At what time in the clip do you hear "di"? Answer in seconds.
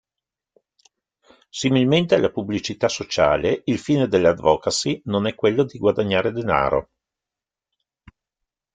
5.63-5.77